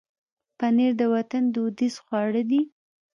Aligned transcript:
پنېر 0.57 0.91
د 0.99 1.01
وطن 1.13 1.43
دودیز 1.55 1.95
خواړه 2.03 2.41
دي. 2.49 2.61